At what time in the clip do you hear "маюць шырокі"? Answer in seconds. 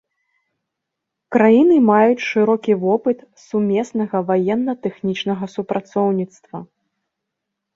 1.89-2.73